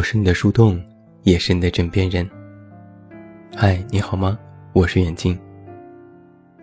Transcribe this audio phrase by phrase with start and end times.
[0.00, 0.82] 我是你的树洞，
[1.24, 2.26] 也是你的枕边人。
[3.54, 4.38] 嗨，你好吗？
[4.72, 5.38] 我是远近。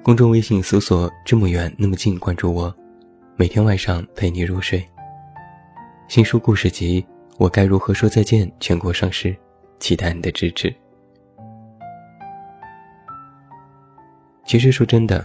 [0.02, 2.76] 公众微信搜索“这么远那么近”，关注我，
[3.36, 4.84] 每天晚上陪你入睡。
[6.08, 7.00] 新书故事集
[7.38, 9.38] 《我该如何说再见》全国上市，
[9.78, 10.74] 期待你的支持。
[14.48, 15.24] 其实说真的，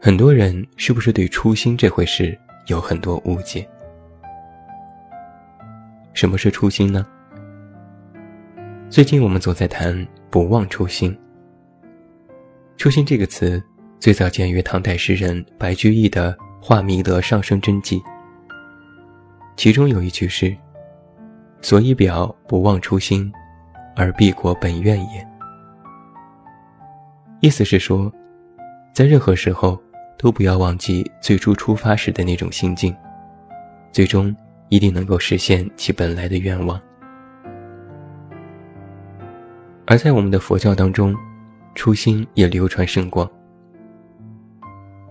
[0.00, 3.68] 很多人是不是对初心这回事有很多误解？
[6.12, 7.06] 什么是初心呢？
[8.88, 11.16] 最近我们总在谈“不忘初心”。
[12.76, 13.62] 初心这个词
[14.00, 18.00] 最早见于唐代诗人白居易的《画弥勒上生真迹》，
[19.56, 20.54] 其中有一句是
[21.62, 23.32] ：“所以表不忘初心，
[23.94, 25.28] 而必果本愿也。”
[27.40, 28.12] 意思是说，
[28.92, 29.80] 在任何时候
[30.18, 32.94] 都不要忘记最初出发时的那种心境，
[33.92, 34.34] 最终。
[34.70, 36.80] 一定能够实现其本来的愿望。
[39.84, 41.14] 而在我们的佛教当中，
[41.74, 43.28] 初心也流传甚广。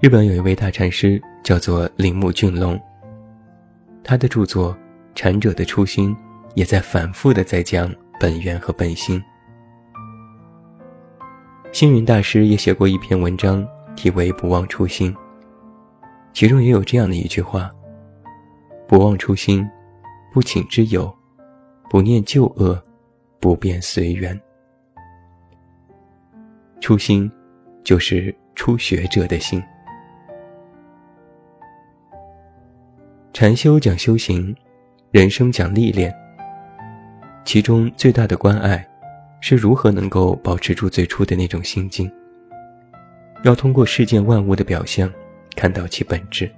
[0.02, 2.80] 日本有一位大禅师叫做铃木俊龙，
[4.02, 4.74] 他的著作
[5.14, 6.16] 《禅者的初心》
[6.56, 9.22] 也在反复的在讲本源和本心。
[11.74, 15.14] 星云大师也写过一篇文章，题为《不忘初心》，
[16.32, 17.70] 其中也有这样的一句话。
[18.90, 19.70] 不忘初心，
[20.34, 21.16] 不请之友，
[21.92, 22.84] 不念旧恶，
[23.40, 24.36] 不变随缘。
[26.82, 27.32] 初心，
[27.84, 29.62] 就是初学者的心。
[33.32, 34.56] 禅修讲修行，
[35.12, 36.12] 人生讲历练。
[37.46, 38.84] 其中最大的关爱，
[39.40, 42.12] 是如何能够保持住最初的那种心境。
[43.44, 45.14] 要通过世间万物的表象，
[45.56, 46.52] 看到其本质。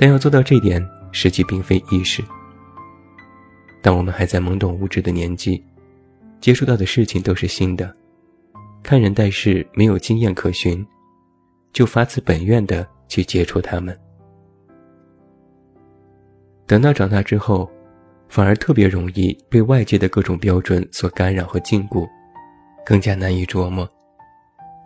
[0.00, 2.24] 但要做到这点，实际并非易事。
[3.82, 5.62] 当我们还在懵懂无知的年纪，
[6.40, 7.94] 接触到的事情都是新的，
[8.82, 10.82] 看人待事没有经验可循，
[11.74, 13.94] 就发自本愿的去接触他们。
[16.66, 17.70] 等到长大之后，
[18.30, 22.08] 反而特别容易被外界的各种标准所干扰和禁锢，
[22.86, 23.86] 更加难以琢磨。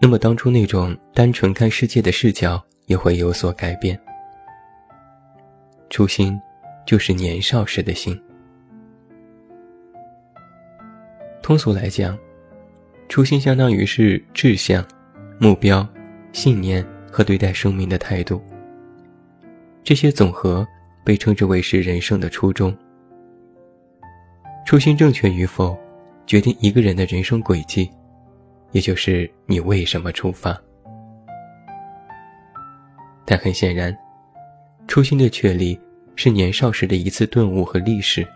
[0.01, 3.97] 那么当初那种单纯看世界的视角也会有所改变。
[5.95, 6.37] 初心，
[6.85, 8.21] 就是年少时的心。
[11.41, 12.19] 通俗来讲，
[13.09, 14.85] 初心相当于是志向、
[15.39, 15.89] 目标、
[16.33, 18.43] 信念和对待生命的态度。
[19.85, 20.67] 这些总和
[21.05, 22.77] 被称之为是人生的初衷。
[24.67, 25.79] 初心正确与否，
[26.27, 27.89] 决定一个人的人生轨迹，
[28.73, 30.61] 也就是你为什么出发。
[33.25, 33.97] 但很显然。
[34.87, 35.79] 初心的确立
[36.15, 38.27] 是年少时的一次顿悟和历史，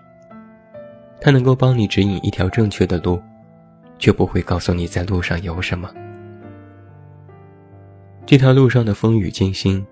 [1.20, 3.20] 它能够帮你指引一条正确的路，
[3.98, 5.88] 却不会告诉你在路上有什么。
[8.26, 9.86] 这条路上的风雨艰辛，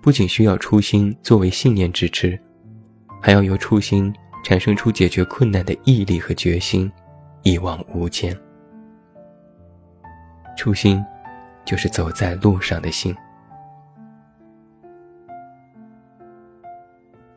[0.00, 2.38] 不仅需要初心作为信念支持，
[3.20, 4.14] 还要由初心
[4.44, 6.90] 产生出解决困难的毅力和决心，
[7.42, 8.36] 一往无前。
[10.56, 11.04] 初心，
[11.64, 13.14] 就是走在路上的心。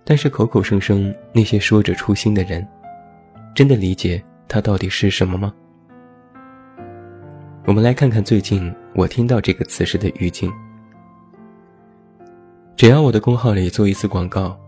[0.06, 2.68] 但是口口声声那些说着初心的人，
[3.56, 5.54] 真的理解它到底是什么吗？
[7.66, 10.52] 我们来看看最近我听到这个词时的语境。
[12.76, 14.60] 只要我的公号里做一次广告，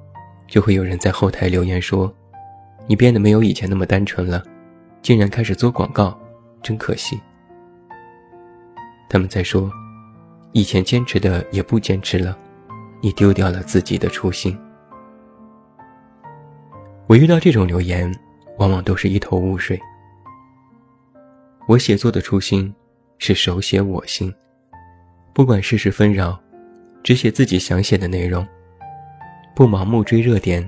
[0.48, 2.14] 就会有人在后台留言说
[2.88, 4.42] ：“你变得没有以前那么单纯了，
[5.02, 6.18] 竟然开始做广告，
[6.64, 7.20] 真可惜。”
[9.10, 9.70] 他们在说
[10.54, 12.38] ：“以前坚持的也不坚持了，
[13.02, 14.58] 你丢掉了自己的初心。”
[17.08, 18.12] 我遇到这种留言，
[18.58, 19.80] 往往都是一头雾水。
[21.68, 22.74] 我写作的初心
[23.20, 24.34] 是手写我心，
[25.32, 26.40] 不管世事纷扰，
[27.04, 28.46] 只写自己想写的内容，
[29.56, 30.68] 不盲目追热点，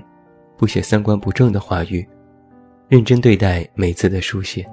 [0.56, 2.06] 不写三观不正的话语，
[2.86, 4.64] 认真对待每次的书写。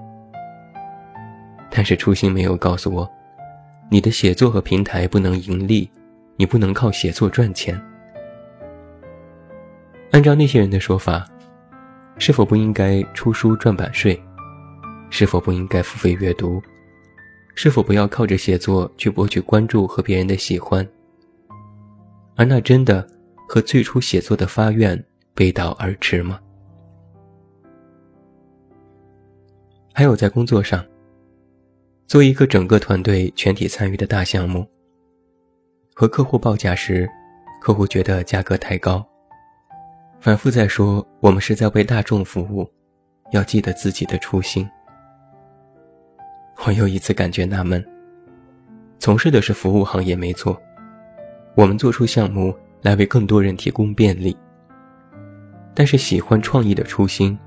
[1.71, 3.09] 但是初心没有告诉我，
[3.89, 5.89] 你的写作和平台不能盈利，
[6.35, 7.79] 你不能靠写作赚钱。
[10.11, 11.27] 按照那些人的说法。
[12.17, 14.19] 是否不应该出书赚版税？
[15.09, 16.61] 是否不应该付费阅读？
[17.55, 20.85] 是否不要靠着写作去博取关注和别人的喜欢？
[22.35, 23.07] 而那真的
[23.47, 25.01] 和最初写作的发愿
[25.33, 26.39] 背道而驰吗？
[29.93, 30.83] 还有在工作上，
[32.07, 34.67] 做一个整个团队全体参与的大项目，
[35.93, 37.09] 和客户报价时，
[37.61, 39.05] 客户觉得价格太高。
[40.25, 42.67] 反复在说我们是在为大众服务，
[43.29, 44.67] 要记得自己的初心。
[46.65, 47.85] 我又一次感觉纳闷，
[48.97, 50.59] 从事的是服务行业没错，
[51.53, 52.51] 我们做出项目
[52.81, 54.35] 来为更多人提供便利。
[55.75, 57.37] 但是喜欢创意的初心，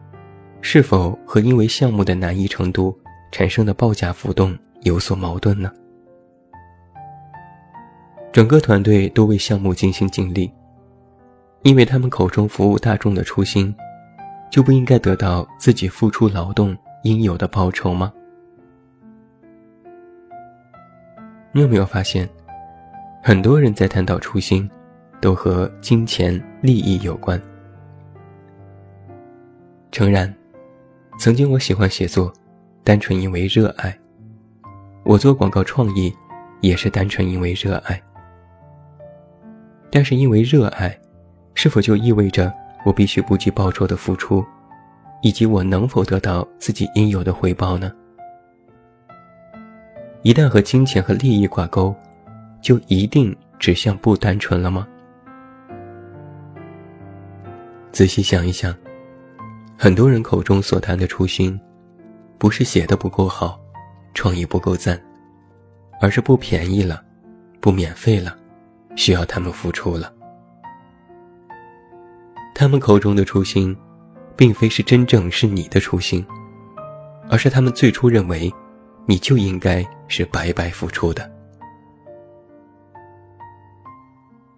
[0.61, 2.97] 是否和因为项目的难易程度
[3.33, 5.69] 产生的报价浮动有所矛盾呢？
[8.31, 10.49] 整个团队都为项目尽心尽力，
[11.63, 13.75] 因为他们口中服务大众的初心，
[14.51, 18.13] 就不应该得到自己付出劳动应有的报酬吗？
[21.53, 22.29] 你有没有发现，
[23.23, 24.71] 很多人在谈到初心，
[25.21, 27.41] 都和金钱利益有关？
[29.91, 30.33] 诚然，
[31.19, 32.33] 曾经我喜欢写作，
[32.85, 33.91] 单纯因为热爱；
[35.05, 36.15] 我做广告创意，
[36.61, 38.01] 也是单纯因为热爱。
[39.91, 40.97] 但是因为热爱，
[41.61, 44.45] 是否就意味着我必须不计报酬的付出，
[45.23, 47.91] 以及我能否得到自己应有的回报呢？
[50.23, 51.93] 一旦和金钱和利益挂钩，
[52.63, 54.87] 就一定指向不单纯了吗？
[57.91, 58.73] 仔细想一想。
[59.77, 61.61] 很多人口中所谈的初心，
[62.39, 63.59] 不是写的不够好，
[64.15, 64.97] 创意不够赞，
[66.01, 67.03] 而是不便宜了，
[67.59, 68.37] 不免费了，
[68.95, 70.13] 需要他们付出了。
[72.59, 73.75] 他们口中的初心，
[74.35, 76.27] 并非是真正是你的初心，
[77.31, 78.53] 而是他们最初认为，
[79.07, 81.31] 你就应该是白白付出的。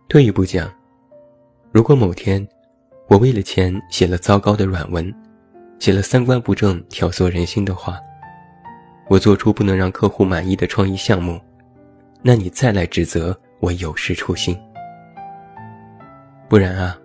[0.09, 0.73] 退一步讲，
[1.73, 2.49] 如果某天，
[3.07, 5.15] 我为了钱写了糟糕的软文，
[5.79, 7.99] 写了三观不正、挑唆人心的话，
[9.11, 11.39] 我做出不能让客户满意的创意项目，
[12.23, 14.59] 那你再来指责我有失初心。
[16.49, 16.99] 不然啊，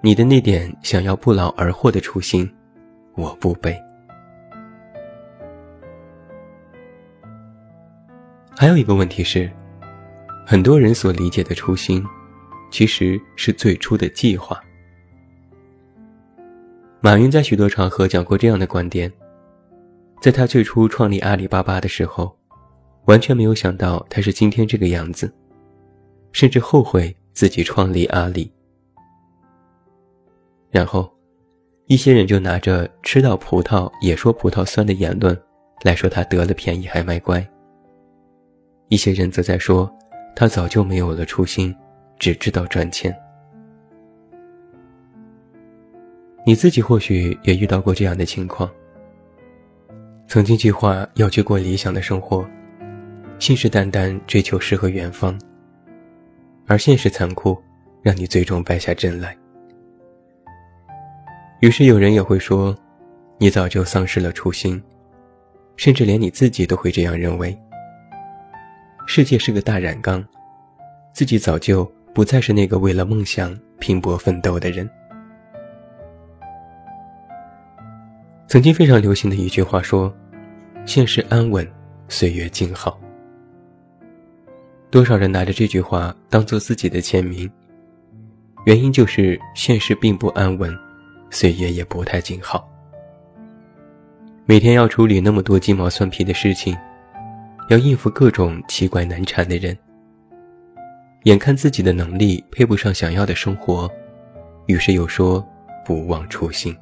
[0.00, 2.48] 你的那点想要不劳而获的初心，
[3.16, 3.76] 我不背。
[8.56, 9.50] 还有一个问题是，
[10.46, 12.04] 很多人所理解的初心，
[12.70, 14.60] 其实是最初的计划。
[17.00, 19.12] 马云在许多场合讲过这样的观点：
[20.20, 22.36] 在他最初创立阿里巴巴的时候，
[23.06, 25.32] 完全没有想到他是今天这个样子，
[26.30, 28.52] 甚至后悔自己创立阿里。
[30.70, 31.10] 然后，
[31.86, 35.36] 一些人就拿着“吃到葡萄也说葡萄酸”的言论
[35.82, 37.40] 来说他得了便宜还卖乖；
[38.88, 39.90] 一些人则在说
[40.36, 41.74] 他早就没有了初心，
[42.18, 43.16] 只知道赚钱。
[46.44, 48.70] 你自己或许也遇到过这样的情况：
[50.26, 52.46] 曾经计划要去过理想的生活，
[53.38, 55.38] 信誓旦旦追求诗和远方，
[56.66, 57.56] 而现实残酷，
[58.02, 59.34] 让你最终败下阵来。
[61.60, 62.76] 于是有人也会说，
[63.36, 64.80] 你早就丧失了初心，
[65.76, 67.56] 甚至连你自己都会这样认为。
[69.06, 70.24] 世界是个大染缸，
[71.12, 71.84] 自己早就
[72.14, 74.88] 不再是那个为了梦想拼搏奋斗的人。
[78.46, 80.14] 曾经非常流行的一句话说
[80.86, 81.68] ：“现实安稳，
[82.08, 83.00] 岁月静好。”
[84.90, 87.50] 多少人拿着这句话当做自己的签名？
[88.64, 90.72] 原因就是现实并不安稳，
[91.30, 92.68] 岁月也不太静好。
[94.46, 96.76] 每天要处理那么多鸡毛蒜皮的事情，
[97.68, 99.76] 要应付各种奇怪难缠的人，
[101.24, 103.90] 眼看自己的能力配不上想要的生活，
[104.66, 105.46] 于是又说
[105.84, 106.74] 不忘初心。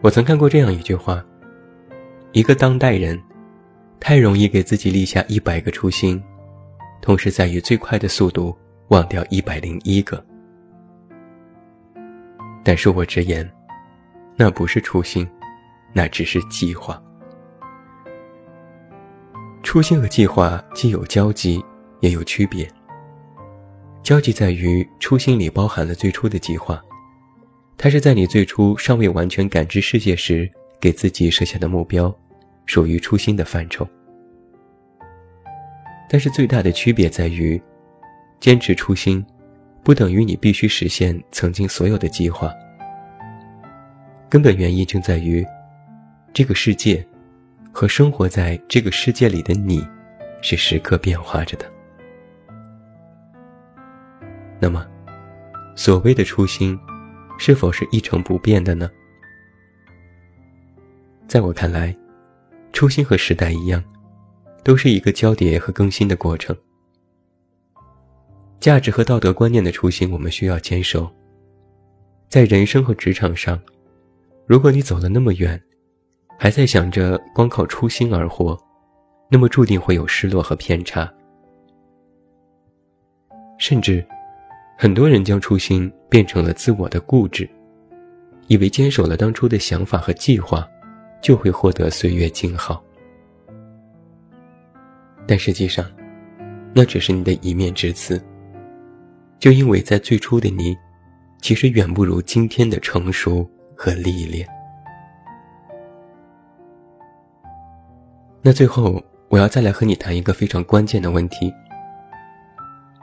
[0.00, 1.22] 我曾看过这样一句话：
[2.32, 3.20] 一个当代人，
[4.00, 6.22] 太容易给自己立下一百个初心，
[7.02, 8.56] 同时在以最快的速度
[8.88, 10.24] 忘掉一百零一个。
[12.62, 13.48] 但恕我直言，
[14.36, 15.28] 那不是初心，
[15.92, 17.02] 那只是计划。
[19.62, 21.62] 初心和计划既有交集，
[22.00, 22.68] 也有区别。
[24.02, 26.82] 交集在于初心里包含了最初的计划。
[27.76, 30.50] 它是在你最初尚未完全感知世界时，
[30.80, 32.14] 给自己设下的目标，
[32.66, 33.86] 属于初心的范畴。
[36.08, 37.60] 但是最大的区别在于，
[38.40, 39.24] 坚持初心，
[39.82, 42.52] 不等于你必须实现曾经所有的计划。
[44.28, 45.44] 根本原因正在于，
[46.32, 47.04] 这个世界，
[47.72, 49.86] 和生活在这个世界里的你，
[50.42, 51.66] 是时刻变化着的。
[54.60, 54.86] 那么，
[55.74, 56.78] 所谓的初心。
[57.42, 58.90] 是否是一成不变的呢？
[61.26, 61.96] 在我看来，
[62.70, 63.82] 初心和时代一样，
[64.62, 66.54] 都是一个交叠和更新的过程。
[68.60, 71.10] 价值和道德观念的初心，我们需要坚守。
[72.28, 73.58] 在人生和职场上，
[74.46, 75.60] 如果你走了那么远，
[76.38, 78.58] 还在想着光靠初心而活，
[79.30, 81.10] 那么注定会有失落和偏差。
[83.58, 84.06] 甚至，
[84.76, 87.48] 很多人将初心变成了自我的固执，
[88.46, 90.68] 以为坚守了当初的想法和计划，
[91.22, 92.84] 就会获得岁月静好。
[95.26, 95.90] 但实际上，
[96.74, 98.22] 那只是你的一面之词。
[99.40, 100.76] 就因为在最初的你，
[101.40, 104.46] 其实远不如今天的成熟和历练。
[108.42, 111.50] 那最后，我要再来和你谈一个非常关键的问题：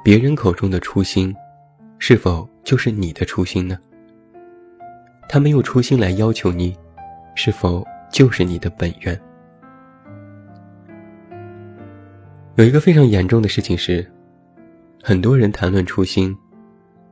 [0.04, 1.36] 别人口中的初心，
[1.98, 3.76] 是否就是你的初心呢？
[5.28, 6.78] 他们用初心来要求你，
[7.34, 9.20] 是否就是你的本愿？
[12.58, 14.08] 有一个非常严重的事情是。
[15.08, 16.38] 很多人谈论初心，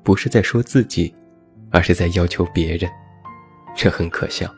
[0.03, 1.15] 不是在说自己，
[1.71, 2.91] 而是在要求别人，
[3.73, 4.53] 这很可笑。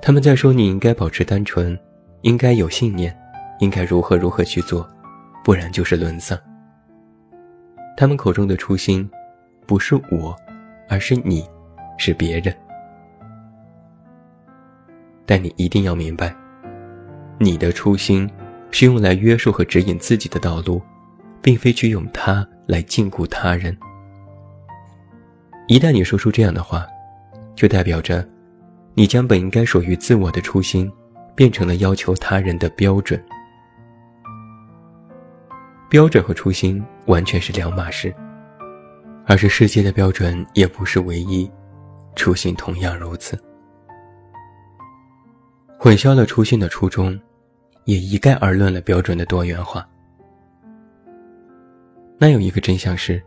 [0.00, 1.78] 他们在说你应该保持单纯，
[2.22, 3.14] 应该有信念，
[3.60, 4.88] 应该如何如何去做，
[5.44, 6.38] 不然就是沦丧。
[7.98, 9.06] 他们口中的初心，
[9.66, 10.34] 不是我，
[10.88, 11.46] 而是你，
[11.98, 12.56] 是别人。
[15.26, 16.34] 但你一定要明白，
[17.36, 18.26] 你的初心
[18.70, 20.80] 是用来约束和指引自己的道路。
[21.42, 23.76] 并非去用它来禁锢他人。
[25.66, 26.86] 一旦你说出这样的话，
[27.54, 28.26] 就代表着，
[28.94, 30.90] 你将本应该属于自我的初心，
[31.34, 33.22] 变成了要求他人的标准。
[35.88, 38.14] 标准和初心完全是两码事，
[39.26, 41.50] 而是世界的标准也不是唯一，
[42.16, 43.38] 初心同样如此。
[45.78, 47.18] 混淆了初心的初衷，
[47.84, 49.86] 也一概而论了标准的多元化。
[52.22, 53.20] 那有一个真相是，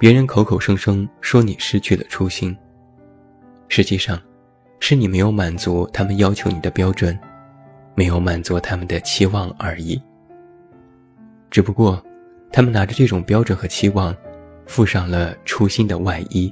[0.00, 2.56] 别人口口声声说你失去了初心，
[3.68, 4.18] 实际上，
[4.80, 7.18] 是你没有满足他们要求你的标准，
[7.94, 10.00] 没有满足他们的期望而已。
[11.50, 12.02] 只不过，
[12.50, 14.16] 他们拿着这种标准和期望，
[14.66, 16.50] 附上了初心的外衣，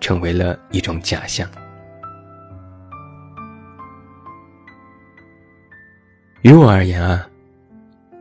[0.00, 1.48] 成为了一种假象。
[6.40, 7.24] 于我而言啊，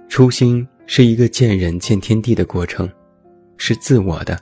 [0.08, 0.68] 初心。
[0.86, 2.90] 是一个见人见天地的过程，
[3.58, 4.38] 是自我的，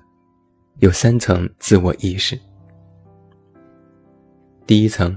[0.80, 2.40] 有三层自我意识。
[4.66, 5.16] 第一层，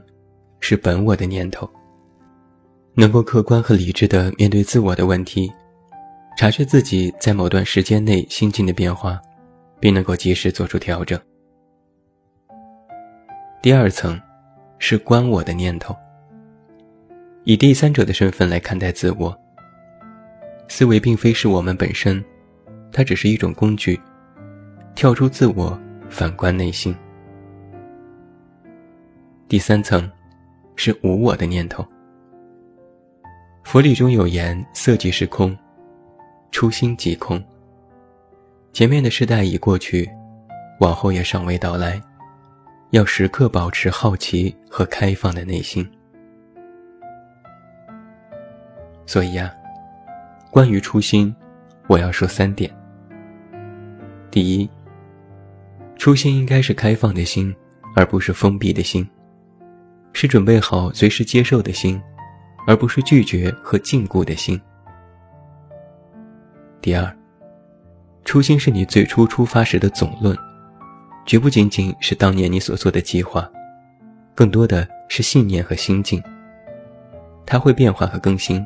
[0.61, 1.69] 是本我的念头，
[2.95, 5.50] 能够客观和理智的面对自我的问题，
[6.37, 9.21] 察觉自己在某段时间内心境的变化，
[9.81, 11.19] 并能够及时做出调整。
[13.62, 14.21] 第二层，
[14.79, 15.97] 是观我的念头，
[17.45, 19.38] 以第三者的身份来看待自我。
[20.75, 22.25] 思维并非是我们本身，
[22.91, 24.00] 它只是一种工具。
[24.95, 26.97] 跳出自我，反观内心。
[29.49, 30.11] 第三层，
[30.75, 31.87] 是无我的念头。
[33.64, 35.55] 佛理中有言：“色即是空，
[36.50, 37.45] 初心即空。”
[38.73, 40.11] 前面的时代已过去，
[40.81, 42.00] 往后也尚未到来，
[42.93, 45.87] 要时刻保持好奇和开放的内心。
[49.05, 49.52] 所以呀。
[50.52, 51.35] 关于初心，
[51.87, 52.71] 我要说三点。
[54.30, 54.68] 第一，
[55.97, 57.56] 初心应该是开放的心，
[57.97, 59.09] 而不是封闭的心，
[60.12, 61.99] 是准备好随时接受的心，
[62.66, 64.61] 而不是拒绝和禁锢的心。
[66.82, 67.16] 第二，
[68.23, 70.37] 初心是你最初出发时的总论，
[71.25, 73.50] 绝不仅仅是当年你所做的计划，
[74.35, 76.23] 更多的是信念和心境。
[77.47, 78.62] 它会变化和更新，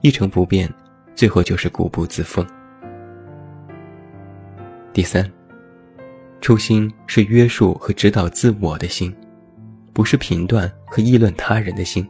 [0.00, 0.72] 一成不变。
[1.14, 2.46] 最后就是固步自封。
[4.92, 5.30] 第三，
[6.40, 9.14] 初心是约束和指导自我的心，
[9.92, 12.08] 不是评断和议论他人的心，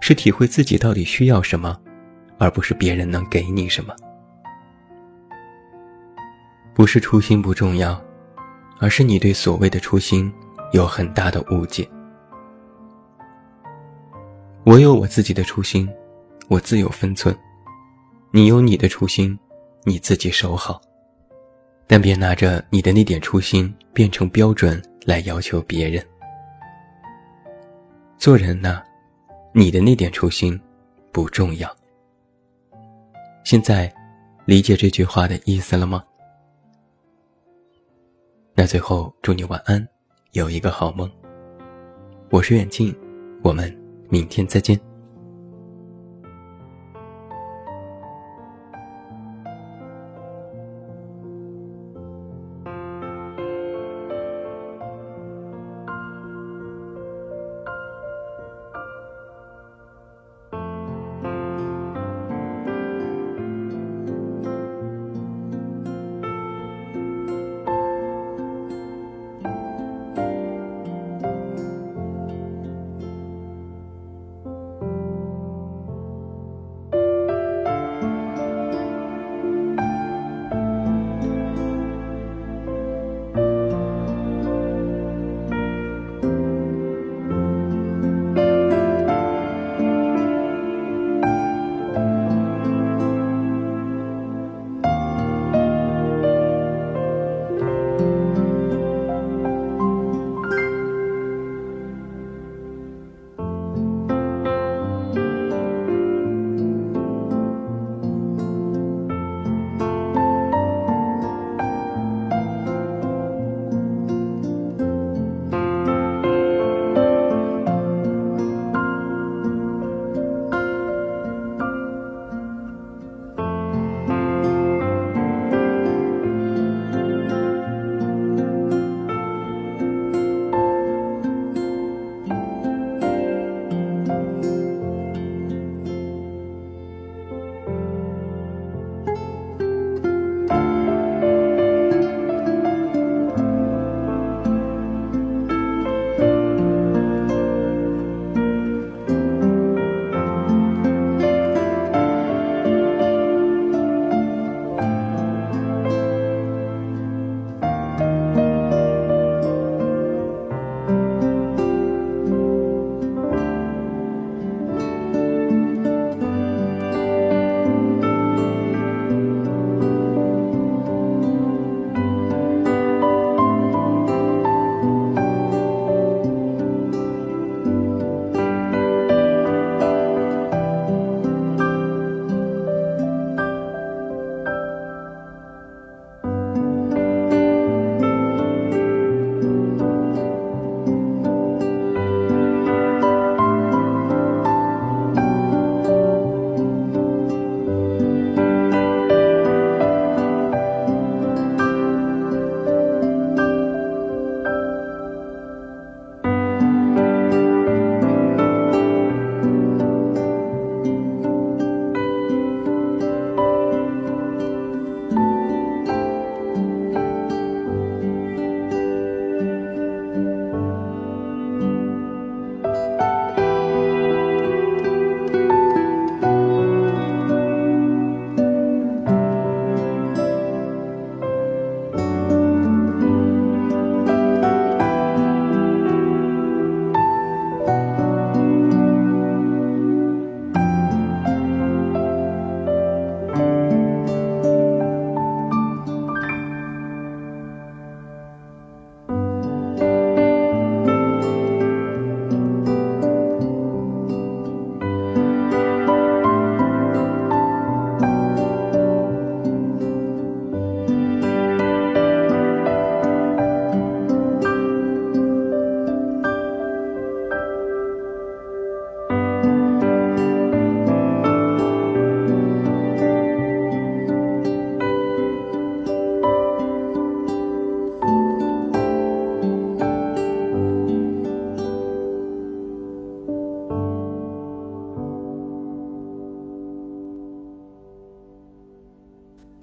[0.00, 1.78] 是体会自己到底需要什么，
[2.38, 3.94] 而不是别人能给你什么。
[6.74, 8.02] 不是初心不重要，
[8.78, 10.32] 而是你对所谓的初心
[10.72, 11.88] 有很大的误解。
[14.64, 15.88] 我有我自己的初心，
[16.48, 17.36] 我自有分寸。
[18.34, 19.38] 你有你的初心，
[19.84, 20.80] 你自己守好，
[21.86, 26.02] 但别拿着你的那点初心变成标准来要求别人。
[28.16, 28.82] 做人呢，
[29.52, 30.58] 你的那点初心
[31.12, 31.70] 不重要。
[33.44, 33.92] 现在，
[34.46, 36.02] 理解这句话的意思了吗？
[38.54, 39.86] 那最后祝你晚安，
[40.30, 41.10] 有一个好梦。
[42.30, 42.96] 我是远近，
[43.42, 43.70] 我们
[44.08, 44.91] 明天再见。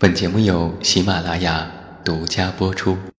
[0.01, 1.69] 本节目由喜马拉雅
[2.05, 2.97] 独家播出。